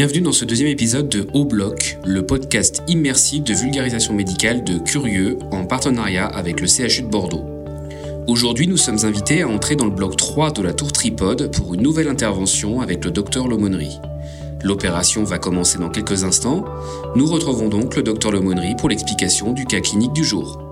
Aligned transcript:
Bienvenue 0.00 0.22
dans 0.22 0.32
ce 0.32 0.46
deuxième 0.46 0.70
épisode 0.70 1.10
de 1.10 1.26
Haut 1.34 1.44
Bloc, 1.44 1.98
le 2.06 2.24
podcast 2.24 2.82
immersif 2.88 3.44
de 3.44 3.52
vulgarisation 3.52 4.14
médicale 4.14 4.64
de 4.64 4.78
Curieux 4.78 5.38
en 5.50 5.66
partenariat 5.66 6.24
avec 6.24 6.62
le 6.62 6.66
CHU 6.66 7.02
de 7.02 7.08
Bordeaux. 7.08 7.44
Aujourd'hui, 8.26 8.66
nous 8.66 8.78
sommes 8.78 9.04
invités 9.04 9.42
à 9.42 9.48
entrer 9.48 9.76
dans 9.76 9.84
le 9.84 9.90
bloc 9.90 10.16
3 10.16 10.52
de 10.52 10.62
la 10.62 10.72
tour 10.72 10.90
Tripode 10.90 11.54
pour 11.54 11.74
une 11.74 11.82
nouvelle 11.82 12.08
intervention 12.08 12.80
avec 12.80 13.04
le 13.04 13.10
docteur 13.10 13.46
Lomonnerie. 13.46 13.98
L'opération 14.64 15.22
va 15.22 15.36
commencer 15.36 15.78
dans 15.78 15.90
quelques 15.90 16.24
instants. 16.24 16.64
Nous 17.14 17.26
retrouvons 17.26 17.68
donc 17.68 17.94
le 17.94 18.02
docteur 18.02 18.32
Lomonnerie 18.32 18.76
pour 18.76 18.88
l'explication 18.88 19.52
du 19.52 19.66
cas 19.66 19.80
clinique 19.80 20.14
du 20.14 20.24
jour. 20.24 20.66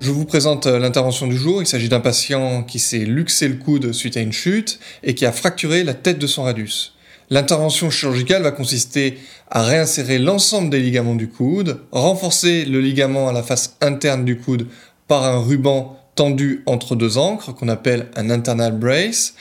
Je 0.00 0.10
vous 0.10 0.24
présente 0.24 0.66
euh, 0.66 0.78
l'intervention 0.78 1.26
du 1.26 1.36
jour. 1.36 1.62
Il 1.62 1.66
s'agit 1.66 1.90
d'un 1.90 2.00
patient 2.00 2.62
qui 2.62 2.78
s'est 2.78 3.04
luxé 3.04 3.48
le 3.48 3.56
coude 3.56 3.92
suite 3.92 4.16
à 4.16 4.20
une 4.20 4.32
chute 4.32 4.80
et 5.02 5.14
qui 5.14 5.26
a 5.26 5.30
fracturé 5.30 5.84
la 5.84 5.92
tête 5.92 6.18
de 6.18 6.26
son 6.26 6.44
radius. 6.44 6.91
L'intervention 7.32 7.88
chirurgicale 7.88 8.42
va 8.42 8.50
consister 8.50 9.16
à 9.50 9.62
réinsérer 9.62 10.18
l'ensemble 10.18 10.68
des 10.68 10.80
ligaments 10.80 11.14
du 11.14 11.30
coude, 11.30 11.78
renforcer 11.90 12.66
le 12.66 12.78
ligament 12.78 13.26
à 13.26 13.32
la 13.32 13.42
face 13.42 13.78
interne 13.80 14.26
du 14.26 14.36
coude 14.36 14.66
par 15.08 15.24
un 15.24 15.38
ruban 15.38 15.96
tendu 16.14 16.62
entre 16.66 16.94
deux 16.94 17.16
encres 17.16 17.54
qu'on 17.54 17.68
appelle 17.68 18.08
un 18.16 18.28
internal 18.28 18.78
brace 18.78 19.32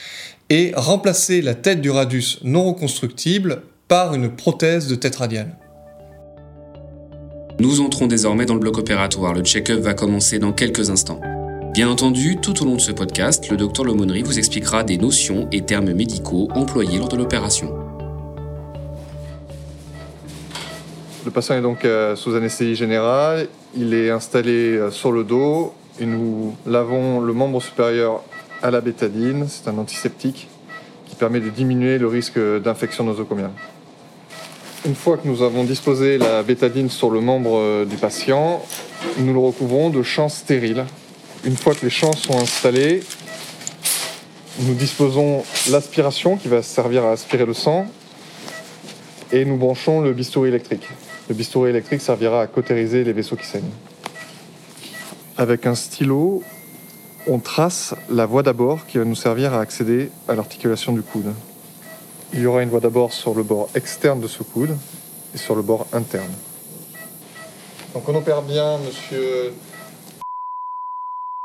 et 0.50 0.72
remplacer 0.73 1.42
la 1.42 1.53
tête 1.53 1.81
du 1.81 1.89
radius 1.89 2.39
non 2.45 2.64
reconstructible 2.64 3.64
par 3.89 4.14
une 4.16 4.34
prothèse 4.34 4.88
de 4.88 4.95
tête 4.95 5.17
radiale. 5.17 5.58
Nous 7.59 7.81
entrons 7.81 8.08
désormais 8.08 8.45
dans 8.45 8.53
le 8.53 8.62
bloc 8.62 8.78
opératoire. 8.78 9.34
Le 9.34 9.44
check-up 9.44 9.81
va 9.81 9.95
commencer 9.95 10.39
dans 10.39 10.53
quelques 10.53 10.89
instants. 10.89 11.19
Bien 11.73 11.89
entendu, 11.89 12.38
tout 12.38 12.62
au 12.62 12.66
long 12.66 12.75
de 12.75 12.81
ce 12.81 12.94
podcast, 12.94 13.50
le 13.50 13.58
docteur 13.58 13.84
Lomonnerie 13.84 14.23
vous 14.23 14.39
expliquera 14.39 14.86
des 14.86 14.97
notions 14.97 15.50
et 15.52 15.62
termes 15.62 15.92
médicaux 15.92 16.47
employés 16.56 16.97
lors 16.97 17.09
de 17.09 17.17
l'opération. 17.17 17.81
Le 21.24 21.30
patient 21.30 21.56
est 21.56 21.62
donc 21.62 21.86
euh, 21.86 22.16
sous 22.16 22.36
anesthésie 22.36 22.76
générale, 22.76 23.48
il 23.78 23.94
est 23.94 24.10
installé 24.10 24.76
euh, 24.76 24.90
sur 24.90 25.12
le 25.12 25.24
dos 25.24 25.72
et 26.00 26.08
nous 26.08 26.56
lavons 26.66 27.20
le 27.20 27.32
membre 27.32 27.62
supérieur 27.62 28.24
à 28.64 28.72
la 28.72 28.82
bétadine, 28.82 29.46
c'est 29.48 29.70
un 29.70 29.78
antiseptique 29.78 30.48
qui 31.06 31.16
permet 31.16 31.40
de 31.40 31.50
diminuer 31.50 32.00
le 32.00 32.08
risque 32.08 32.40
d'infection 32.40 33.04
nosocomiale. 33.04 33.52
Une 34.84 34.96
fois 34.96 35.18
que 35.18 35.28
nous 35.28 35.44
avons 35.44 35.64
disposé 35.64 36.18
la 36.18 36.42
bétadine 36.42 36.90
sur 36.90 37.12
le 37.12 37.22
membre 37.22 37.56
euh, 37.56 37.86
du 37.86 37.98
patient, 37.98 38.60
nous 39.20 39.32
le 39.32 39.40
recouvrons 39.40 39.92
de 39.92 40.02
champs 40.02 40.30
stériles. 40.30 40.86
Une 41.44 41.56
fois 41.56 41.76
que 41.76 41.86
les 41.86 41.92
champs 41.92 42.14
sont 42.14 42.40
installés, 42.40 43.04
nous 44.62 44.74
disposons 44.74 45.44
l'aspiration 45.70 46.36
qui 46.36 46.48
va 46.48 46.64
servir 46.64 47.06
à 47.06 47.12
aspirer 47.12 47.46
le 47.46 47.54
sang 47.54 47.86
et 49.31 49.46
nous 49.46 49.58
branchons 49.58 50.02
le 50.02 50.14
bistouri 50.14 50.50
électrique. 50.50 50.88
Le 51.30 51.36
bistouri 51.36 51.70
électrique 51.70 52.02
servira 52.02 52.42
à 52.42 52.48
cautériser 52.48 53.04
les 53.04 53.14
vaisseaux 53.14 53.36
qui 53.36 53.46
saignent. 53.46 53.72
Avec 55.38 55.66
un 55.66 55.76
stylo, 55.76 56.44
on 57.28 57.40
trace 57.40 57.96
la 58.09 58.26
voie 58.26 58.44
d'abord 58.44 58.86
qui 58.86 58.98
va 58.98 59.06
nous 59.06 59.16
servir 59.16 59.54
à 59.54 59.62
accéder 59.62 60.10
à 60.28 60.36
l'articulation 60.36 60.92
du 60.92 61.02
coude. 61.02 61.34
Il 62.34 62.42
y 62.42 62.46
aura 62.46 62.64
une 62.64 62.70
voie 62.70 62.80
d'abord 62.80 63.14
sur 63.14 63.34
le 63.34 63.44
bord 63.44 63.70
externe 63.76 64.20
de 64.20 64.28
ce 64.28 64.44
coude 64.44 64.76
et 65.34 65.38
sur 65.38 65.56
le 65.56 65.62
bord 65.62 65.88
interne. 65.94 66.31
Donc 67.94 68.08
on 68.08 68.16
opère 68.16 68.42
bien 68.42 68.78
monsieur 68.80 69.54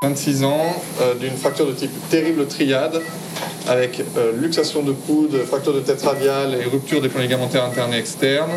26 0.03 0.45
ans, 0.45 0.77
euh, 1.01 1.15
d'une 1.15 1.37
fracture 1.37 1.67
de 1.67 1.73
type 1.73 1.91
terrible 2.09 2.47
triade, 2.47 3.01
avec 3.67 4.01
euh, 4.17 4.31
luxation 4.37 4.83
de 4.83 4.93
coude, 4.93 5.37
fracture 5.45 5.75
de 5.75 5.81
tête 5.81 6.03
radiale 6.03 6.55
et 6.55 6.65
rupture 6.65 7.01
des 7.01 7.09
ligamentaires 7.09 7.65
internes 7.65 7.95
et 7.95 7.99
externes. 7.99 8.53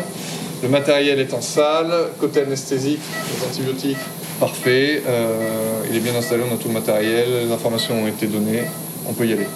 Le 0.62 0.68
matériel 0.68 1.18
est 1.20 1.32
en 1.32 1.40
salle, 1.40 1.92
côté 2.18 2.42
anesthésique, 2.42 3.00
les 3.34 3.46
antibiotiques, 3.46 3.96
parfait. 4.38 5.02
Euh, 5.06 5.84
il 5.88 5.96
est 5.96 6.00
bien 6.00 6.14
installé, 6.14 6.42
on 6.50 6.54
a 6.54 6.58
tout 6.58 6.68
le 6.68 6.74
matériel, 6.74 7.46
les 7.46 7.52
informations 7.52 8.02
ont 8.02 8.06
été 8.06 8.26
données, 8.26 8.64
on 9.06 9.12
peut 9.12 9.26
y 9.26 9.32
aller. 9.32 9.46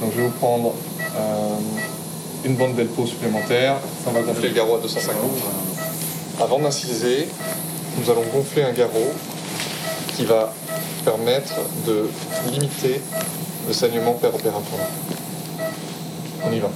Donc 0.00 0.12
je 0.12 0.18
vais 0.20 0.26
vous 0.26 0.30
prendre 0.30 0.74
une 2.44 2.56
bande 2.56 2.74
d'elpo 2.74 3.06
supplémentaire. 3.06 3.76
On 4.06 4.10
va 4.10 4.22
gonfler 4.22 4.48
le 4.48 4.54
garrot 4.54 4.76
à 4.76 4.80
250. 4.80 5.16
Avant 6.40 6.58
d'inciser, 6.58 7.28
nous 7.98 8.10
allons 8.10 8.24
gonfler 8.32 8.62
un 8.62 8.72
garrot 8.72 9.12
qui 10.16 10.24
va 10.24 10.52
permettre 11.04 11.54
de 11.86 12.08
limiter 12.50 13.00
le 13.68 13.72
saignement 13.72 14.14
péropératoire. 14.14 14.88
On 16.44 16.52
y 16.52 16.58
va. 16.58 16.70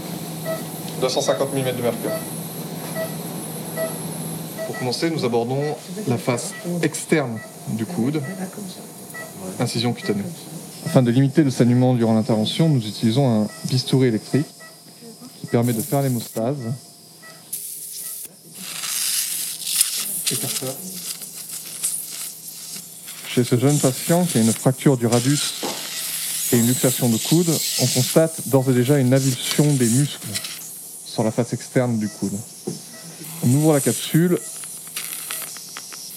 250 1.01 1.53
mm 1.53 1.77
de 1.77 1.83
mercure. 1.83 2.11
Pour 4.76 4.81
commencer, 4.81 5.10
nous 5.10 5.25
abordons 5.25 5.62
la 6.06 6.19
face 6.19 6.53
externe 6.82 7.38
du 7.69 7.87
coude, 7.87 8.22
incision 9.59 9.92
cutanée. 9.92 10.22
Afin 10.84 11.03
de 11.03 11.10
limiter 11.10 11.42
le 11.42 11.50
saignement 11.50 11.94
durant 11.94 12.14
l'intervention, 12.14 12.69
nous 12.69 12.87
utilisons 12.87 13.42
un 13.42 13.48
bistouri 13.69 14.09
électrique 14.09 14.47
permet 15.47 15.72
de 15.72 15.81
faire 15.81 16.03
l'hémostase. 16.03 16.56
Chez 23.28 23.44
ce 23.44 23.58
jeune 23.58 23.78
patient 23.78 24.25
qui 24.25 24.38
a 24.38 24.41
une 24.41 24.53
fracture 24.53 24.97
du 24.97 25.06
radius 25.06 25.54
et 26.53 26.58
une 26.58 26.66
luxation 26.66 27.08
de 27.08 27.16
coude, 27.16 27.50
on 27.81 27.87
constate 27.87 28.48
d'ores 28.48 28.70
et 28.70 28.75
déjà 28.75 28.98
une 28.98 29.12
avulsion 29.12 29.72
des 29.75 29.88
muscles 29.88 30.28
sur 31.06 31.22
la 31.22 31.31
face 31.31 31.53
externe 31.53 31.98
du 31.98 32.08
coude. 32.08 32.37
On 33.44 33.48
ouvre 33.54 33.72
la 33.72 33.81
capsule 33.81 34.38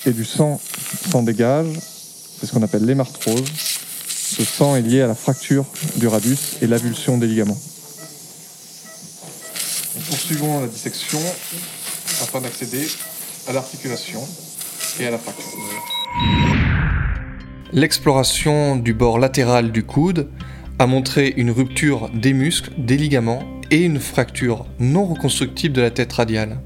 et 0.05 0.11
du 0.11 0.25
sang 0.25 0.59
s'en 1.11 1.23
dégage. 1.23 1.67
C'est 2.39 2.45
ce 2.45 2.53
qu'on 2.53 2.63
appelle 2.63 2.85
l'hémarthrose. 2.85 3.43
Ce 4.07 4.43
sang 4.43 4.75
est 4.75 4.81
lié 4.81 5.01
à 5.01 5.07
la 5.07 5.15
fracture 5.15 5.65
du 5.97 6.07
radius 6.07 6.57
et 6.61 6.67
l'avulsion 6.67 7.17
des 7.17 7.27
ligaments 7.27 7.57
poursuivons 10.09 10.61
la 10.61 10.67
dissection 10.67 11.19
afin 12.21 12.41
d'accéder 12.41 12.87
à 13.47 13.53
l'articulation 13.53 14.19
et 14.99 15.07
à 15.07 15.11
la 15.11 15.17
fracture. 15.17 15.45
L'exploration 17.71 18.75
du 18.75 18.93
bord 18.93 19.19
latéral 19.19 19.71
du 19.71 19.83
coude 19.83 20.29
a 20.79 20.87
montré 20.87 21.33
une 21.37 21.51
rupture 21.51 22.09
des 22.13 22.33
muscles, 22.33 22.71
des 22.77 22.97
ligaments 22.97 23.43
et 23.69 23.83
une 23.83 23.99
fracture 23.99 24.65
non 24.79 25.05
reconstructible 25.05 25.75
de 25.75 25.81
la 25.81 25.91
tête 25.91 26.13
radiale. 26.13 26.59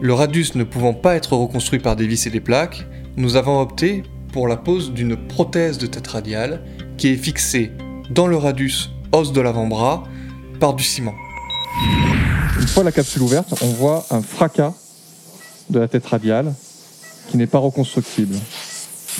Le 0.00 0.14
radius 0.14 0.54
ne 0.54 0.62
pouvant 0.62 0.94
pas 0.94 1.16
être 1.16 1.32
reconstruit 1.32 1.80
par 1.80 1.96
des 1.96 2.06
vis 2.06 2.24
et 2.28 2.30
des 2.30 2.40
plaques, 2.40 2.86
nous 3.16 3.34
avons 3.34 3.60
opté 3.60 4.04
pour 4.32 4.46
la 4.46 4.56
pose 4.56 4.92
d'une 4.92 5.16
prothèse 5.16 5.76
de 5.76 5.88
tête 5.88 6.06
radiale 6.06 6.62
qui 6.96 7.08
est 7.08 7.16
fixée 7.16 7.72
dans 8.08 8.28
le 8.28 8.36
radius 8.36 8.90
os 9.10 9.32
de 9.32 9.40
l'avant-bras 9.40 10.04
par 10.60 10.74
du 10.74 10.84
ciment. 10.84 11.14
Une 12.60 12.68
fois 12.68 12.84
la 12.84 12.92
capsule 12.92 13.22
ouverte, 13.22 13.52
on 13.60 13.70
voit 13.70 14.06
un 14.10 14.22
fracas 14.22 14.72
de 15.68 15.80
la 15.80 15.88
tête 15.88 16.06
radiale 16.06 16.54
qui 17.28 17.36
n'est 17.36 17.48
pas 17.48 17.58
reconstructible. 17.58 18.36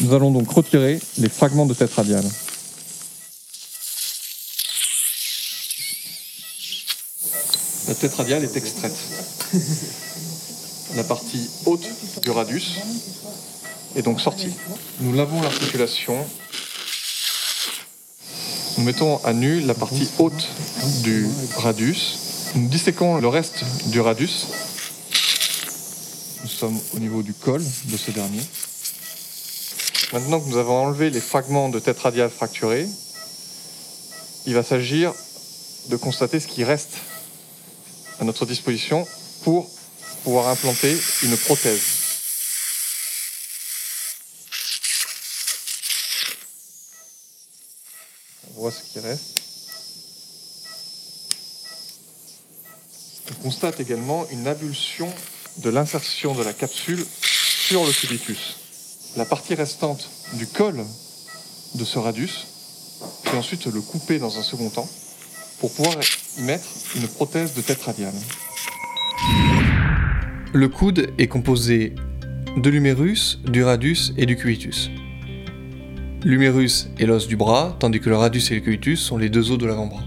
Nous 0.01 0.15
allons 0.15 0.31
donc 0.31 0.49
retirer 0.49 1.01
les 1.19 1.29
fragments 1.29 1.67
de 1.67 1.75
tête 1.75 1.93
radiale. 1.93 2.25
La 7.89 7.95
tête 7.95 8.15
radiale 8.15 8.45
est 8.45 8.57
extraite. 8.57 8.95
La 10.99 11.05
partie 11.05 11.49
haute 11.65 11.89
du 12.23 12.31
radius 12.31 12.81
est 13.95 14.03
donc 14.03 14.21
sortie. 14.21 14.53
Nous 14.99 15.15
lavons 15.15 15.41
l'articulation. 15.41 16.27
Nous 18.77 18.85
mettons 18.85 19.25
à 19.25 19.33
nu 19.33 19.61
la 19.61 19.75
partie 19.75 20.09
haute 20.19 20.49
du 21.05 21.29
radius 21.57 22.19
nous 22.57 22.67
disséquons 22.67 23.19
le 23.19 23.29
reste 23.29 23.63
du 23.91 24.01
radius 24.01 24.47
Nous 26.43 26.51
sommes 26.51 26.81
au 26.97 26.99
niveau 26.99 27.23
du 27.23 27.33
col 27.33 27.63
de 27.63 27.97
ce 27.97 28.11
dernier. 28.11 28.43
Maintenant 30.13 30.41
que 30.41 30.49
nous 30.49 30.57
avons 30.57 30.87
enlevé 30.87 31.11
les 31.11 31.21
fragments 31.21 31.69
de 31.69 31.79
tête 31.79 32.01
radiale 32.01 32.31
fracturés, 32.31 32.89
il 34.47 34.55
va 34.55 34.65
s'agir 34.65 35.15
de 35.91 35.97
constater 35.97 36.41
ce 36.41 36.49
qui 36.49 36.65
reste 36.65 36.95
à 38.19 38.25
notre 38.25 38.47
disposition 38.47 39.07
pour 39.45 39.71
pouvoir 40.25 40.49
implanter 40.49 40.97
une 41.23 41.37
prothèse. 41.37 41.83
On 48.51 48.61
voit 48.61 48.73
ce 48.73 48.83
qui 48.93 49.01
reste. 49.01 49.41
On 53.31 53.43
constate 53.43 53.81
également 53.81 54.27
une 54.31 54.47
avulsion 54.47 55.13
de 55.59 55.71
l'insertion 55.71 56.35
de 56.35 56.43
la 56.43 56.53
capsule 56.53 57.05
sur 57.69 57.85
le 57.85 57.93
cubitus. 57.93 58.57
La 59.17 59.25
partie 59.25 59.55
restante 59.55 60.09
du 60.35 60.47
col 60.47 60.85
de 61.75 61.85
ce 61.85 61.99
radius, 61.99 62.47
puis 63.25 63.37
ensuite 63.37 63.67
le 63.67 63.81
couper 63.81 64.19
dans 64.19 64.39
un 64.39 64.43
second 64.43 64.71
temps 64.71 64.89
pour 65.61 65.73
pouvoir 65.73 65.97
mettre 66.39 66.67
une 66.95 67.09
prothèse 67.09 67.55
de 67.55 67.63
tête 67.63 67.83
radiale. 67.83 68.15
Le 70.55 70.69
coude 70.69 71.09
est 71.19 71.27
composé 71.27 71.95
de 72.57 72.71
l'humérus, 72.71 73.39
du 73.45 73.63
radius 73.63 74.15
et 74.17 74.25
du 74.25 74.35
cubitus. 74.35 74.91
L'humérus 76.25 76.89
est 76.99 77.05
l'os 77.05 77.29
du 77.29 77.37
bras, 77.37 77.77
tandis 77.79 78.01
que 78.01 78.09
le 78.09 78.17
radius 78.17 78.51
et 78.51 78.55
le 78.55 78.63
cubitus 78.63 78.99
sont 78.99 79.19
les 79.19 79.29
deux 79.29 79.51
os 79.51 79.59
de 79.59 79.67
l'avant-bras. 79.67 80.03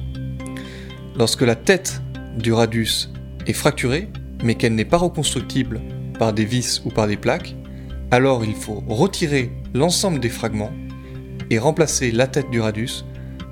Lorsque 1.16 1.44
la 1.44 1.54
tête 1.54 2.02
du 2.40 2.54
radius 2.54 3.14
est 3.46 3.54
fracturée, 3.54 4.10
mais 4.44 4.56
qu'elle 4.56 4.74
n'est 4.74 4.84
pas 4.84 4.98
reconstructible 4.98 5.80
par 6.18 6.34
des 6.34 6.46
vis 6.46 6.82
ou 6.86 6.90
par 6.90 7.06
des 7.06 7.18
plaques, 7.18 7.56
alors 8.10 8.44
il 8.44 8.56
faut 8.56 8.84
retirer 8.88 9.52
l'ensemble 9.76 10.20
des 10.20 10.30
fragments 10.30 10.72
et 11.52 11.60
remplacer 11.60 12.10
la 12.10 12.26
tête 12.26 12.50
du 12.50 12.60
radius 12.60 13.06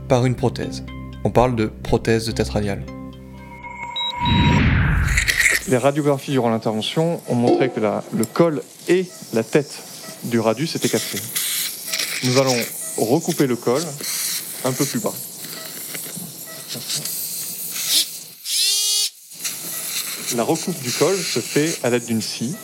par 0.07 0.25
une 0.25 0.36
prothèse. 0.36 0.83
On 1.24 1.30
parle 1.30 1.56
de 1.56 1.68
prothèse 1.68 2.25
de 2.25 2.31
tête 2.31 2.50
radiale. 2.50 2.83
Les 5.69 5.77
radiographies 5.77 6.31
durant 6.31 6.50
l'intervention 6.50 7.21
ont 7.27 7.36
montré 7.36 7.69
que 7.69 7.80
le 7.80 8.25
col 8.25 8.63
et 8.88 9.06
la 9.33 9.44
tête 9.44 9.71
du 10.24 10.39
radius 10.39 10.75
étaient 10.75 10.89
cassés. 10.89 11.21
Nous 12.24 12.39
allons 12.39 12.57
recouper 12.98 13.45
le 13.45 13.56
col 13.56 13.83
un 14.66 14.71
peu 14.71 14.83
plus 14.83 15.00
bas. 15.00 15.13
La 20.36 20.44
recoupe 20.44 20.81
du 20.81 20.92
col 20.92 21.16
se 21.16 21.39
fait 21.39 21.77
à 21.83 21.92
l'aide 21.92 22.06
d'une 22.06 22.24
scie. 22.24 22.56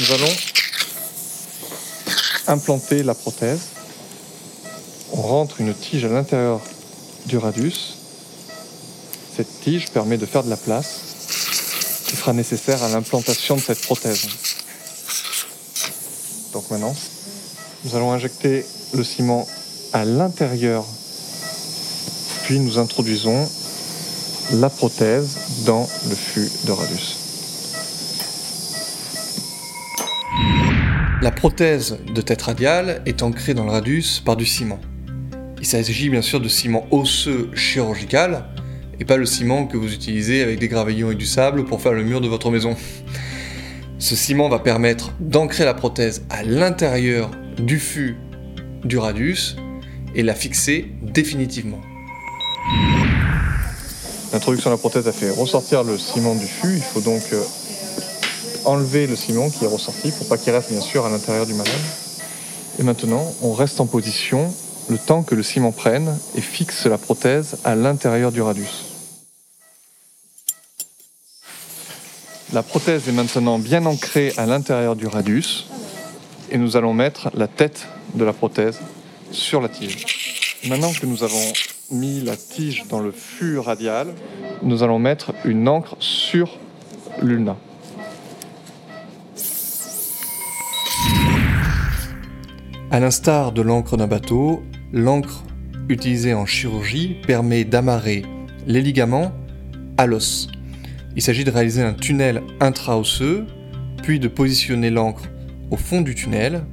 Nous 0.00 0.12
allons 0.12 0.36
implanter 2.48 3.04
la 3.04 3.14
prothèse. 3.14 3.75
On 5.18 5.22
rentre 5.22 5.62
une 5.62 5.72
tige 5.72 6.04
à 6.04 6.08
l'intérieur 6.08 6.60
du 7.24 7.38
radius. 7.38 7.96
Cette 9.34 9.60
tige 9.62 9.88
permet 9.90 10.18
de 10.18 10.26
faire 10.26 10.44
de 10.44 10.50
la 10.50 10.58
place 10.58 12.04
qui 12.06 12.16
sera 12.16 12.34
nécessaire 12.34 12.82
à 12.82 12.90
l'implantation 12.90 13.56
de 13.56 13.60
cette 13.62 13.80
prothèse. 13.80 14.28
Donc 16.52 16.70
maintenant, 16.70 16.94
nous 17.84 17.96
allons 17.96 18.12
injecter 18.12 18.66
le 18.92 19.02
ciment 19.02 19.48
à 19.94 20.04
l'intérieur, 20.04 20.84
puis 22.44 22.58
nous 22.58 22.78
introduisons 22.78 23.48
la 24.52 24.68
prothèse 24.68 25.38
dans 25.64 25.88
le 26.08 26.14
fût 26.14 26.50
de 26.66 26.72
radius. 26.72 27.16
La 31.22 31.30
prothèse 31.30 31.96
de 32.06 32.20
tête 32.20 32.42
radiale 32.42 33.02
est 33.06 33.22
ancrée 33.22 33.54
dans 33.54 33.64
le 33.64 33.70
radius 33.70 34.20
par 34.20 34.36
du 34.36 34.44
ciment. 34.44 34.78
Il 35.58 35.66
s'agit 35.66 36.10
bien 36.10 36.22
sûr 36.22 36.40
de 36.40 36.48
ciment 36.48 36.86
osseux 36.90 37.50
chirurgical 37.54 38.44
et 39.00 39.04
pas 39.04 39.16
le 39.16 39.26
ciment 39.26 39.66
que 39.66 39.76
vous 39.76 39.92
utilisez 39.92 40.42
avec 40.42 40.58
des 40.58 40.68
gravillons 40.68 41.10
et 41.10 41.14
du 41.14 41.26
sable 41.26 41.64
pour 41.64 41.80
faire 41.80 41.92
le 41.92 42.04
mur 42.04 42.20
de 42.20 42.28
votre 42.28 42.50
maison. 42.50 42.76
Ce 43.98 44.14
ciment 44.14 44.48
va 44.48 44.58
permettre 44.58 45.12
d'ancrer 45.20 45.64
la 45.64 45.74
prothèse 45.74 46.24
à 46.28 46.42
l'intérieur 46.42 47.30
du 47.58 47.78
fût 47.78 48.16
du 48.84 48.98
radius 48.98 49.56
et 50.14 50.22
la 50.22 50.34
fixer 50.34 50.92
définitivement. 51.02 51.80
L'introduction 54.32 54.70
de 54.70 54.74
la 54.74 54.78
prothèse 54.78 55.08
a 55.08 55.12
fait 55.12 55.30
ressortir 55.30 55.82
le 55.82 55.96
ciment 55.96 56.34
du 56.34 56.46
fût. 56.46 56.76
Il 56.76 56.82
faut 56.82 57.00
donc 57.00 57.22
euh, 57.32 57.42
enlever 58.64 59.06
le 59.06 59.16
ciment 59.16 59.48
qui 59.48 59.64
est 59.64 59.68
ressorti 59.68 60.10
pour 60.10 60.28
pas 60.28 60.36
qu'il 60.36 60.52
reste 60.52 60.70
bien 60.70 60.80
sûr 60.80 61.06
à 61.06 61.10
l'intérieur 61.10 61.46
du 61.46 61.54
malade. 61.54 61.72
Et 62.78 62.82
maintenant, 62.82 63.32
on 63.42 63.52
reste 63.54 63.80
en 63.80 63.86
position 63.86 64.52
le 64.88 64.98
temps 64.98 65.22
que 65.22 65.34
le 65.34 65.42
ciment 65.42 65.72
prenne 65.72 66.18
et 66.34 66.40
fixe 66.40 66.86
la 66.86 66.98
prothèse 66.98 67.58
à 67.64 67.74
l'intérieur 67.74 68.32
du 68.32 68.42
radius. 68.42 68.84
La 72.52 72.62
prothèse 72.62 73.08
est 73.08 73.12
maintenant 73.12 73.58
bien 73.58 73.84
ancrée 73.86 74.32
à 74.36 74.46
l'intérieur 74.46 74.94
du 74.94 75.06
radius 75.06 75.66
et 76.50 76.58
nous 76.58 76.76
allons 76.76 76.94
mettre 76.94 77.30
la 77.34 77.48
tête 77.48 77.88
de 78.14 78.24
la 78.24 78.32
prothèse 78.32 78.78
sur 79.32 79.60
la 79.60 79.68
tige. 79.68 80.04
Maintenant 80.68 80.92
que 80.92 81.06
nous 81.06 81.24
avons 81.24 81.52
mis 81.90 82.20
la 82.20 82.36
tige 82.36 82.84
dans 82.88 83.00
le 83.00 83.12
fût 83.12 83.58
radial, 83.58 84.14
nous 84.62 84.82
allons 84.82 84.98
mettre 84.98 85.32
une 85.44 85.68
encre 85.68 85.96
sur 85.98 86.58
l'ulna. 87.20 87.56
À 92.90 93.00
l'instar 93.00 93.50
de 93.52 93.62
l'encre 93.62 93.96
d'un 93.96 94.06
bateau, 94.06 94.62
l'encre 94.92 95.44
utilisée 95.88 96.34
en 96.34 96.46
chirurgie 96.46 97.16
permet 97.26 97.64
d'amarrer 97.64 98.24
les 98.66 98.82
ligaments 98.82 99.32
à 99.96 100.06
l'os. 100.06 100.48
Il 101.14 101.22
s'agit 101.22 101.44
de 101.44 101.50
réaliser 101.50 101.82
un 101.82 101.94
tunnel 101.94 102.42
intraosseux, 102.60 103.46
puis 104.02 104.20
de 104.20 104.28
positionner 104.28 104.90
l'encre 104.90 105.24
au 105.70 105.76
fond 105.76 106.00
du 106.00 106.14
tunnel. 106.14 106.64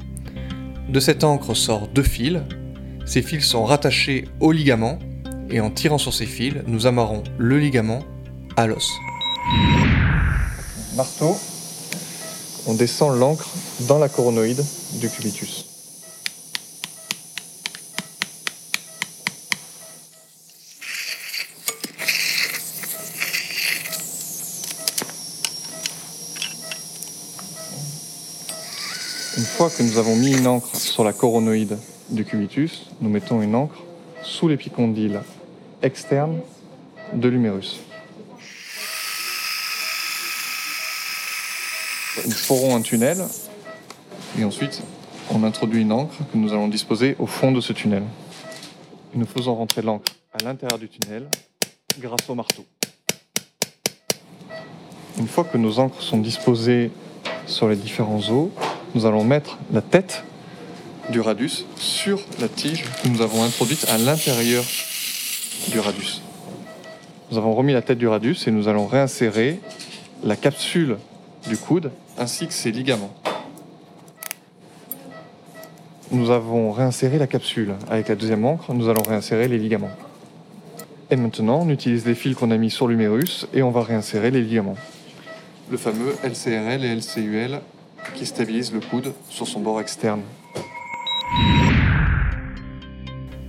De 0.89 0.99
cette 0.99 1.23
encre 1.23 1.55
sort 1.55 1.87
deux 1.87 2.03
fils. 2.03 2.41
Ces 3.05 3.21
fils 3.21 3.45
sont 3.45 3.65
rattachés 3.65 4.27
au 4.39 4.51
ligament 4.51 4.99
et 5.49 5.61
en 5.61 5.69
tirant 5.69 5.97
sur 5.97 6.13
ces 6.13 6.25
fils, 6.25 6.55
nous 6.67 6.87
amarrons 6.87 7.23
le 7.37 7.59
ligament 7.59 8.03
à 8.55 8.67
l'os. 8.67 8.91
Marteau, 10.95 11.37
on 12.67 12.73
descend 12.73 13.17
l'encre 13.17 13.49
dans 13.87 13.99
la 13.99 14.09
coronoïde 14.09 14.63
du 14.99 15.09
cubitus. 15.09 15.72
Fois 29.69 29.77
que 29.77 29.83
nous 29.83 29.97
avons 29.97 30.17
mis 30.17 30.37
une 30.37 30.45
encre 30.45 30.75
sur 30.75 31.05
la 31.05 31.13
coronoïde 31.13 31.77
du 32.09 32.25
cubitus, 32.25 32.87
nous 32.99 33.09
mettons 33.09 33.41
une 33.41 33.55
encre 33.55 33.81
sous 34.21 34.49
l'épicondyle 34.49 35.21
externe 35.81 36.41
de 37.13 37.29
l'humérus. 37.29 37.79
Nous 42.25 42.31
forons 42.31 42.75
un 42.75 42.81
tunnel 42.81 43.23
et 44.37 44.43
ensuite 44.43 44.81
on 45.31 45.45
introduit 45.45 45.83
une 45.83 45.93
encre 45.93 46.17
que 46.33 46.37
nous 46.37 46.51
allons 46.51 46.67
disposer 46.67 47.15
au 47.17 47.25
fond 47.25 47.53
de 47.53 47.61
ce 47.61 47.71
tunnel. 47.71 48.03
Nous 49.13 49.25
faisons 49.25 49.55
rentrer 49.55 49.81
l'encre 49.81 50.11
à 50.33 50.43
l'intérieur 50.43 50.77
du 50.77 50.89
tunnel 50.89 51.29
grâce 51.99 52.27
au 52.27 52.35
marteau. 52.35 52.65
Une 55.17 55.27
fois 55.29 55.45
que 55.45 55.57
nos 55.57 55.79
encres 55.79 56.01
sont 56.01 56.17
disposées 56.17 56.91
sur 57.45 57.69
les 57.69 57.77
différents 57.77 58.29
os, 58.29 58.49
nous 58.93 59.05
allons 59.05 59.23
mettre 59.23 59.57
la 59.71 59.81
tête 59.81 60.23
du 61.09 61.19
radius 61.19 61.65
sur 61.75 62.19
la 62.39 62.47
tige 62.47 62.85
que 63.03 63.09
nous 63.09 63.21
avons 63.21 63.43
introduite 63.43 63.85
à 63.89 63.97
l'intérieur 63.97 64.63
du 65.71 65.79
radius. 65.79 66.21
Nous 67.31 67.37
avons 67.37 67.53
remis 67.53 67.73
la 67.73 67.81
tête 67.81 67.97
du 67.97 68.07
radius 68.07 68.47
et 68.47 68.51
nous 68.51 68.67
allons 68.67 68.85
réinsérer 68.85 69.59
la 70.23 70.35
capsule 70.35 70.97
du 71.47 71.57
coude 71.57 71.91
ainsi 72.17 72.47
que 72.47 72.53
ses 72.53 72.71
ligaments. 72.71 73.13
Nous 76.11 76.29
avons 76.29 76.71
réinséré 76.71 77.17
la 77.17 77.25
capsule. 77.25 77.73
Avec 77.89 78.07
la 78.07 78.15
deuxième 78.15 78.45
encre, 78.45 78.73
nous 78.73 78.87
allons 78.87 79.01
réinsérer 79.01 79.47
les 79.47 79.57
ligaments. 79.57 79.89
Et 81.09 81.15
maintenant, 81.15 81.61
on 81.61 81.69
utilise 81.69 82.05
les 82.05 82.13
fils 82.13 82.35
qu'on 82.35 82.51
a 82.51 82.57
mis 82.57 82.69
sur 82.69 82.87
l'humérus 82.87 83.47
et 83.53 83.63
on 83.63 83.71
va 83.71 83.81
réinsérer 83.81 84.29
les 84.29 84.41
ligaments. 84.41 84.77
Le 85.71 85.77
fameux 85.77 86.15
LCRL 86.23 86.85
et 86.85 86.95
LCUL 86.95 87.59
qui 88.15 88.25
stabilisent 88.25 88.73
le 88.73 88.79
coude 88.79 89.13
sur 89.29 89.47
son 89.47 89.59
bord 89.59 89.79
externe. 89.81 90.21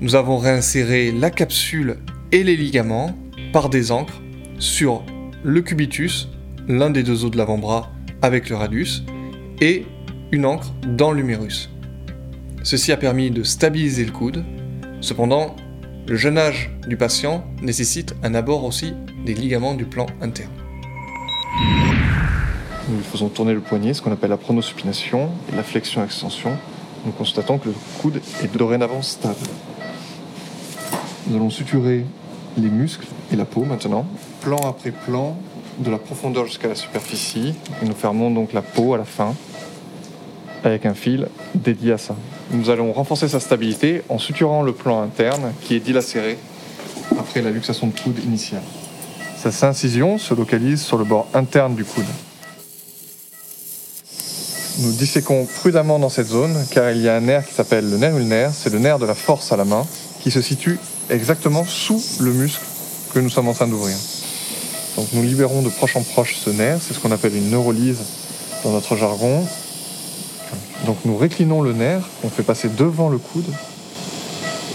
Nous 0.00 0.14
avons 0.16 0.38
réinséré 0.38 1.12
la 1.12 1.30
capsule 1.30 1.96
et 2.32 2.42
les 2.42 2.56
ligaments 2.56 3.16
par 3.52 3.70
des 3.70 3.92
encres 3.92 4.20
sur 4.58 5.04
le 5.42 5.62
cubitus, 5.62 6.28
l'un 6.68 6.90
des 6.90 7.02
deux 7.02 7.24
os 7.24 7.30
de 7.30 7.36
l'avant-bras 7.36 7.90
avec 8.22 8.48
le 8.48 8.56
radius, 8.56 9.04
et 9.60 9.86
une 10.32 10.46
encre 10.46 10.72
dans 10.86 11.12
l'humérus. 11.12 11.70
Ceci 12.62 12.92
a 12.92 12.96
permis 12.96 13.30
de 13.30 13.42
stabiliser 13.42 14.04
le 14.04 14.12
coude. 14.12 14.44
Cependant, 15.00 15.54
le 16.06 16.16
jeune 16.16 16.38
âge 16.38 16.70
du 16.88 16.96
patient 16.96 17.44
nécessite 17.62 18.14
un 18.22 18.34
abord 18.34 18.64
aussi 18.64 18.94
des 19.24 19.34
ligaments 19.34 19.74
du 19.74 19.84
plan 19.84 20.06
interne. 20.20 20.63
Faisons 23.14 23.28
tourner 23.28 23.54
le 23.54 23.60
poignet, 23.60 23.94
ce 23.94 24.02
qu'on 24.02 24.10
appelle 24.10 24.30
la 24.30 24.36
pronosupination 24.36 25.28
et 25.52 25.54
la 25.54 25.62
flexion-extension. 25.62 26.50
Nous 27.06 27.12
constatons 27.12 27.58
que 27.58 27.68
le 27.68 27.74
coude 28.02 28.20
est 28.42 28.56
dorénavant 28.56 29.02
stable. 29.02 29.36
Nous 31.28 31.36
allons 31.36 31.48
suturer 31.48 32.04
les 32.58 32.68
muscles 32.68 33.06
et 33.32 33.36
la 33.36 33.44
peau 33.44 33.62
maintenant, 33.62 34.04
plan 34.40 34.56
après 34.68 34.90
plan, 34.90 35.36
de 35.78 35.92
la 35.92 35.98
profondeur 35.98 36.46
jusqu'à 36.46 36.66
la 36.66 36.74
superficie. 36.74 37.54
Nous 37.82 37.94
fermons 37.94 38.32
donc 38.32 38.52
la 38.52 38.62
peau 38.62 38.94
à 38.94 38.98
la 38.98 39.04
fin 39.04 39.32
avec 40.64 40.84
un 40.84 40.94
fil 40.94 41.28
dédié 41.54 41.92
à 41.92 41.98
ça. 41.98 42.16
Nous 42.50 42.68
allons 42.68 42.92
renforcer 42.92 43.28
sa 43.28 43.38
stabilité 43.38 44.02
en 44.08 44.18
suturant 44.18 44.62
le 44.62 44.72
plan 44.72 45.02
interne 45.02 45.52
qui 45.62 45.76
est 45.76 45.80
dilacéré 45.80 46.36
après 47.16 47.42
la 47.42 47.52
luxation 47.52 47.86
de 47.86 47.92
coude 47.96 48.18
initiale. 48.24 48.62
Cette 49.36 49.62
incision 49.62 50.18
se 50.18 50.34
localise 50.34 50.82
sur 50.82 50.98
le 50.98 51.04
bord 51.04 51.28
interne 51.32 51.76
du 51.76 51.84
coude. 51.84 52.02
Nous 54.78 54.90
disséquons 54.90 55.46
prudemment 55.60 56.00
dans 56.00 56.08
cette 56.08 56.26
zone 56.26 56.52
car 56.72 56.90
il 56.90 57.00
y 57.00 57.08
a 57.08 57.14
un 57.14 57.20
nerf 57.20 57.46
qui 57.46 57.54
s'appelle 57.54 57.88
le 57.88 57.96
nerf 57.96 58.16
ulnaire, 58.16 58.50
c'est 58.52 58.72
le 58.72 58.80
nerf 58.80 58.98
de 58.98 59.06
la 59.06 59.14
force 59.14 59.52
à 59.52 59.56
la 59.56 59.64
main 59.64 59.86
qui 60.20 60.32
se 60.32 60.42
situe 60.42 60.80
exactement 61.10 61.64
sous 61.64 62.02
le 62.18 62.32
muscle 62.32 62.64
que 63.12 63.20
nous 63.20 63.30
sommes 63.30 63.46
en 63.46 63.54
train 63.54 63.68
d'ouvrir. 63.68 63.96
Donc 64.96 65.06
nous 65.12 65.22
libérons 65.22 65.62
de 65.62 65.68
proche 65.68 65.94
en 65.94 66.02
proche 66.02 66.36
ce 66.44 66.50
nerf, 66.50 66.80
c'est 66.84 66.92
ce 66.92 66.98
qu'on 66.98 67.12
appelle 67.12 67.36
une 67.36 67.50
neurolyse 67.50 68.00
dans 68.64 68.72
notre 68.72 68.96
jargon. 68.96 69.46
Donc 70.86 70.96
nous 71.04 71.16
réclinons 71.16 71.62
le 71.62 71.72
nerf, 71.72 72.02
on 72.24 72.28
fait 72.28 72.42
passer 72.42 72.68
devant 72.68 73.08
le 73.08 73.18
coude. 73.18 73.46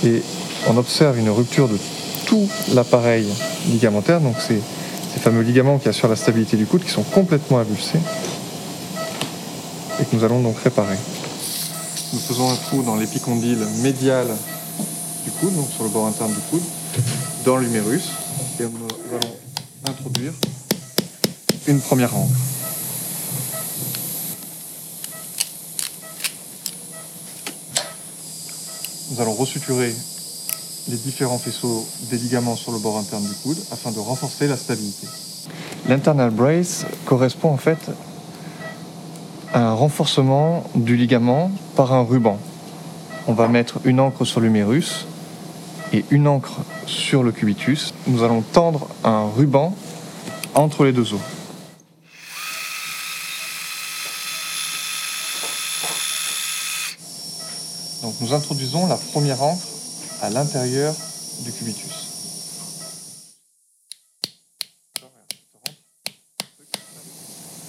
Et 0.06 0.24
on 0.70 0.78
observe 0.78 1.20
une 1.20 1.30
rupture 1.30 1.68
de 1.68 1.78
tout 2.26 2.48
l'appareil 2.74 3.28
ligamentaire, 3.68 4.22
donc 4.22 4.36
c'est 4.40 4.62
ces 5.14 5.20
fameux 5.20 5.42
ligaments 5.42 5.78
qui 5.78 5.90
assurent 5.90 6.10
la 6.10 6.16
stabilité 6.16 6.56
du 6.56 6.66
coude 6.66 6.86
qui 6.86 6.92
sont 6.92 7.04
complètement 7.04 7.60
avulsés 7.60 8.00
et 10.00 10.06
que 10.06 10.16
nous 10.16 10.24
allons 10.24 10.42
donc 10.42 10.58
réparer. 10.60 10.98
Nous 12.14 12.20
faisons 12.20 12.50
un 12.50 12.56
trou 12.56 12.84
dans 12.84 12.96
l'épicondyle 12.96 13.66
médial 13.82 14.28
du 15.26 15.32
coude, 15.32 15.56
donc 15.56 15.70
sur 15.70 15.84
le 15.84 15.90
bord 15.90 16.08
interne 16.08 16.34
du 16.34 16.40
coude, 16.50 16.64
dans 17.46 17.58
l'humérus, 17.58 18.10
et 18.60 18.64
nous 18.64 18.88
allons 19.16 19.36
introduire 19.88 20.34
une 21.68 21.80
première 21.80 22.16
encre. 22.16 22.34
Nous 29.12 29.22
allons 29.22 29.34
resuturer 29.34 29.94
les 30.88 30.98
différents 30.98 31.38
faisceaux 31.38 31.86
des 32.10 32.18
ligaments 32.18 32.56
sur 32.56 32.72
le 32.72 32.80
bord 32.80 32.98
interne 32.98 33.24
du 33.24 33.34
coude 33.44 33.58
afin 33.72 33.92
de 33.92 34.00
renforcer 34.00 34.48
la 34.48 34.58
stabilité. 34.58 35.08
L'internal 35.88 36.32
brace 36.32 36.86
correspond 37.06 37.50
en 37.50 37.58
fait 37.58 37.80
un 39.60 39.74
renforcement 39.74 40.64
du 40.76 40.96
ligament 40.96 41.52
par 41.76 41.94
un 41.94 42.04
ruban. 42.04 42.40
On 43.28 43.34
va 43.34 43.48
mettre 43.48 43.80
une 43.84 44.00
encre 44.00 44.26
sur 44.26 44.40
l'humérus 44.40 45.06
et 45.92 46.06
une 46.10 46.28
encre 46.28 46.60
sur 46.86 47.24
le 47.24 47.32
cubitus. 47.32 47.94
Nous 48.08 48.24
allons 48.24 48.42
tendre 48.42 48.88
un 49.04 49.30
ruban 49.36 49.76
entre 50.56 50.86
les 50.86 50.94
deux 50.94 51.14
os. 51.14 51.20
Donc 58.02 58.16
nous 58.22 58.34
introduisons 58.34 58.88
la 58.88 58.98
première 58.98 59.44
encre 59.44 59.68
à 60.22 60.30
l'intérieur 60.30 60.96
du 61.44 61.52
cubitus. 61.52 62.08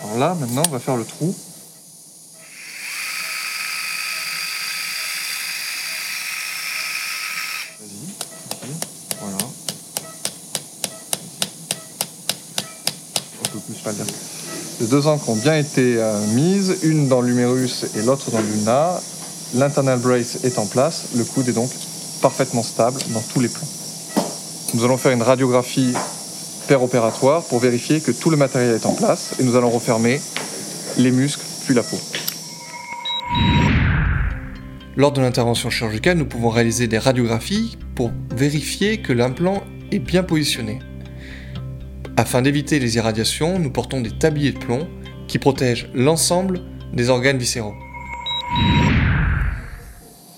Alors 0.03 0.19
là, 0.19 0.35
maintenant, 0.35 0.63
on 0.67 0.71
va 0.71 0.79
faire 0.79 0.97
le 0.97 1.05
trou 1.05 1.35
Les 14.81 14.87
deux 14.87 15.07
encres 15.07 15.29
ont 15.29 15.37
bien 15.37 15.57
été 15.57 15.97
euh, 15.99 16.19
mises, 16.35 16.79
une 16.83 17.09
dans 17.09 17.21
l'humérus 17.21 17.87
et 17.97 18.03
l'autre 18.03 18.31
dans 18.31 18.41
l'ulna. 18.41 19.01
L'internal 19.55 19.99
brace 19.99 20.39
est 20.45 20.59
en 20.59 20.67
place, 20.67 21.07
le 21.17 21.25
coude 21.25 21.49
est 21.49 21.53
donc 21.53 21.71
parfaitement 22.23 22.63
stable 22.63 23.01
dans 23.11 23.23
tous 23.33 23.41
les 23.41 23.49
plans. 23.49 23.69
Nous 24.75 24.85
allons 24.85 24.97
faire 24.97 25.13
une 25.13 25.23
radiographie 25.23 25.93
opératoire 26.79 27.43
pour 27.43 27.59
vérifier 27.59 28.01
que 28.01 28.13
tout 28.13 28.31
le 28.31 28.37
matériel 28.37 28.75
est 28.75 28.87
en 28.87 28.93
place 28.93 29.31
et 29.39 29.45
nous 29.45 29.57
allons 29.57 29.71
refermer 29.71 30.21
les 30.99 31.11
muscles 31.11 31.45
puis 31.65 31.75
la 31.75 31.83
peau. 31.83 31.99
Lors 34.97 35.13
de 35.13 35.21
l'intervention 35.21 35.71
chirurgicale, 35.71 36.19
nous 36.19 36.27
pouvons 36.27 36.51
réaliser 36.51 36.87
des 36.87 36.99
radiographies 36.99 37.79
pour 37.95 38.11
vérifier 38.35 39.01
que 39.01 39.13
l'implant 39.13 39.63
est 39.93 39.99
bien 39.99 40.23
positionné. 40.23 40.81
Afin 42.21 42.43
d'éviter 42.43 42.79
les 42.79 42.97
irradiations, 42.97 43.59
nous 43.59 43.71
portons 43.71 44.03
des 44.03 44.11
tabliers 44.11 44.53
de 44.53 44.59
plomb 44.59 44.87
qui 45.27 45.39
protègent 45.39 45.89
l'ensemble 45.95 46.61
des 46.93 47.09
organes 47.09 47.39
viscéraux. 47.39 47.73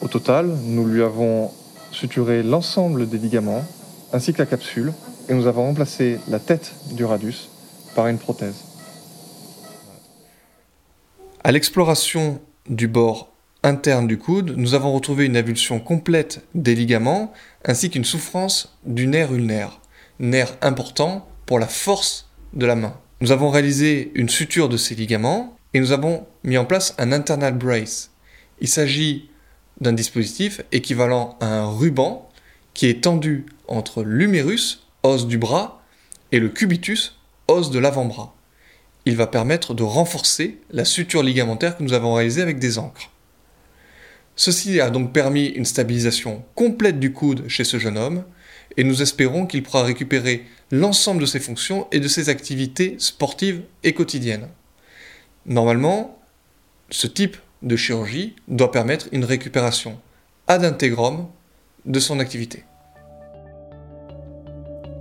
Au 0.00 0.06
total, 0.06 0.46
nous 0.62 0.86
lui 0.86 1.02
avons 1.02 1.50
suturé 1.90 2.44
l'ensemble 2.44 3.08
des 3.08 3.18
ligaments 3.18 3.64
ainsi 4.12 4.32
que 4.32 4.38
la 4.38 4.46
capsule 4.46 4.92
et 5.28 5.34
nous 5.34 5.48
avons 5.48 5.64
remplacé 5.64 6.20
la 6.28 6.38
tête 6.38 6.72
du 6.92 7.04
radius 7.04 7.50
par 7.96 8.06
une 8.06 8.18
prothèse. 8.18 8.62
À 11.42 11.50
l'exploration 11.50 12.40
du 12.68 12.86
bord 12.86 13.32
interne 13.64 14.06
du 14.06 14.18
coude, 14.18 14.54
nous 14.56 14.74
avons 14.74 14.92
retrouvé 14.92 15.26
une 15.26 15.36
avulsion 15.36 15.80
complète 15.80 16.46
des 16.54 16.76
ligaments 16.76 17.32
ainsi 17.64 17.90
qu'une 17.90 18.04
souffrance 18.04 18.78
du 18.86 19.08
nerf 19.08 19.34
ulnaire, 19.34 19.80
nerf 20.20 20.56
important 20.60 21.26
la 21.59 21.66
force 21.66 22.30
de 22.52 22.66
la 22.66 22.76
main. 22.76 22.99
Nous 23.21 23.32
avons 23.32 23.50
réalisé 23.50 24.11
une 24.14 24.28
suture 24.28 24.68
de 24.68 24.76
ces 24.76 24.94
ligaments 24.94 25.56
et 25.75 25.80
nous 25.80 25.92
avons 25.92 26.26
mis 26.44 26.59
en 26.59 26.64
place 26.64 26.94
un 26.99 27.12
internal 27.12 27.56
brace. 27.56 28.11
Il 28.61 28.68
s'agit 28.68 29.30
d'un 29.80 29.92
dispositif 29.92 30.61
équivalent 30.73 31.37
à 31.40 31.47
un 31.47 31.71
ruban 31.71 32.28
qui 32.75 32.87
est 32.87 33.02
tendu 33.02 33.47
entre 33.68 34.02
l'humérus, 34.02 34.87
os 35.02 35.26
du 35.26 35.38
bras, 35.38 35.82
et 36.30 36.38
le 36.38 36.49
cubitus, 36.49 37.18
os 37.49 37.71
de 37.71 37.78
l'avant-bras. 37.78 38.35
Il 39.04 39.16
va 39.16 39.26
permettre 39.26 39.75
de 39.75 39.82
renforcer 39.82 40.59
la 40.71 40.85
suture 40.85 41.23
ligamentaire 41.23 41.76
que 41.76 41.82
nous 41.82 41.92
avons 41.92 42.14
réalisée 42.14 42.42
avec 42.42 42.59
des 42.59 42.78
encres. 42.78 43.11
Ceci 44.37 44.80
a 44.80 44.90
donc 44.90 45.12
permis 45.12 45.47
une 45.47 45.64
stabilisation 45.64 46.44
complète 46.54 46.99
du 46.99 47.12
coude 47.12 47.47
chez 47.49 47.64
ce 47.64 47.78
jeune 47.78 47.99
homme, 47.99 48.25
et 48.76 48.85
nous 48.85 49.02
espérons 49.02 49.47
qu'il 49.47 49.62
pourra 49.62 49.82
récupérer 49.82 50.47
l'ensemble 50.73 51.21
de 51.21 51.26
ses 51.26 51.38
fonctions 51.38 51.87
et 51.93 52.00
de 52.00 52.09
ses 52.09 52.31
activités 52.31 52.97
sportives 52.99 53.61
et 53.85 53.93
quotidiennes. 53.93 54.49
Normalement, 55.45 56.19
ce 56.91 57.07
type 57.07 57.37
de 57.61 57.76
chirurgie 57.76 58.35
doit 58.49 58.73
permettre 58.73 59.07
une 59.12 59.25
récupération 59.25 59.99
ad 60.49 60.64
intégrum 60.64 61.29
de 61.85 62.00
son 62.00 62.19
activité. 62.19 62.64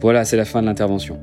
Voilà, 0.02 0.26
c'est 0.26 0.38
la 0.38 0.46
fin 0.46 0.62
de 0.62 0.68
l'intervention. 0.68 1.20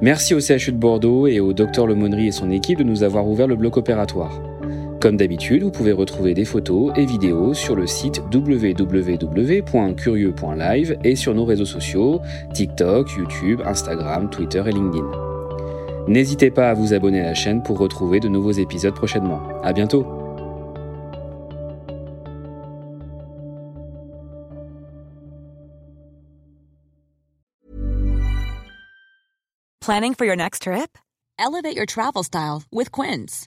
Merci 0.00 0.34
au 0.34 0.40
CHU 0.40 0.72
de 0.72 0.78
Bordeaux 0.78 1.26
et 1.26 1.40
au 1.40 1.52
docteur 1.52 1.86
Lemonnerie 1.86 2.28
et 2.28 2.32
son 2.32 2.50
équipe 2.50 2.78
de 2.78 2.84
nous 2.84 3.02
avoir 3.02 3.26
ouvert 3.26 3.46
le 3.46 3.56
bloc 3.56 3.76
opératoire. 3.76 4.55
Comme 5.00 5.16
d'habitude, 5.16 5.62
vous 5.62 5.70
pouvez 5.70 5.92
retrouver 5.92 6.34
des 6.34 6.44
photos 6.44 6.92
et 6.96 7.04
vidéos 7.04 7.54
sur 7.54 7.76
le 7.76 7.86
site 7.86 8.22
www.curieux.live 8.32 10.98
et 11.04 11.16
sur 11.16 11.34
nos 11.34 11.44
réseaux 11.44 11.66
sociaux 11.66 12.20
TikTok, 12.54 13.10
YouTube, 13.12 13.60
Instagram, 13.64 14.30
Twitter 14.30 14.62
et 14.66 14.72
LinkedIn. 14.72 15.08
N'hésitez 16.08 16.50
pas 16.50 16.70
à 16.70 16.74
vous 16.74 16.94
abonner 16.94 17.20
à 17.20 17.26
la 17.26 17.34
chaîne 17.34 17.62
pour 17.62 17.78
retrouver 17.78 18.20
de 18.20 18.28
nouveaux 18.28 18.52
épisodes 18.52 18.94
prochainement. 18.94 19.40
À 19.62 19.72
bientôt! 19.72 20.06
Planning 29.80 30.14
for 30.14 30.24
your 30.24 30.36
next 30.36 30.62
trip? 30.62 30.98
Elevate 31.38 31.76
your 31.76 31.86
travel 31.86 32.24
style 32.24 32.64
with 32.72 32.90
Quince. 32.90 33.46